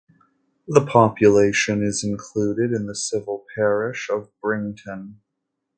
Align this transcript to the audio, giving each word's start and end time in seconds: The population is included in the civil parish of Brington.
The 0.67 0.83
population 0.83 1.83
is 1.83 2.03
included 2.03 2.73
in 2.73 2.87
the 2.87 2.95
civil 2.95 3.45
parish 3.53 4.09
of 4.09 4.31
Brington. 4.43 5.17